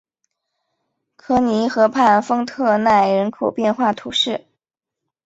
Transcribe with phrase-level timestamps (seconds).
[1.15, 4.47] 科尼河畔丰特奈人口变化图示